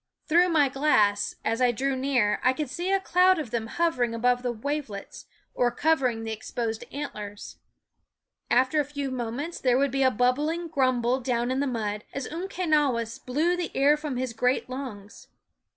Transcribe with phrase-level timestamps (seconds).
[0.27, 4.15] Through my glass, as I drew near, I could see a cloud of them hovering
[4.15, 7.57] above the wavelets, or covering the exposed antlers.
[8.49, 12.25] After a few moments there would be a bubbling grumble down in the mud, as
[12.27, 15.27] Umquenawis./>."*..~ blew the air from his great lungs.